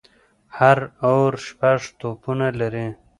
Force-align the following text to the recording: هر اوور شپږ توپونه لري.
هر 0.57 0.79
اوور 1.05 1.33
شپږ 1.47 1.79
توپونه 1.99 2.47
لري. 2.59 2.87